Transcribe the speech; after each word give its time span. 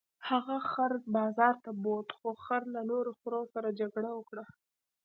هغه 0.29 0.55
خر 0.69 0.91
بازار 1.15 1.55
ته 1.63 1.71
بوت 1.83 2.09
خو 2.17 2.29
خر 2.45 2.61
له 2.75 2.81
نورو 2.91 3.11
خرو 3.19 3.41
سره 3.53 3.69
جګړه 3.79 4.09
وکړه. 4.13 4.43